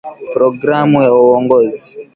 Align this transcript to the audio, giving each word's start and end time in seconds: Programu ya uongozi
Programu 0.33 0.97
ya 1.05 1.11
uongozi 1.21 1.85